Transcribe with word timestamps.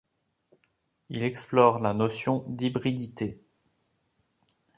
Il 1.09 1.23
explore 1.23 1.79
la 1.79 1.93
notion 1.93 2.43
d’hybridité. 2.47 3.39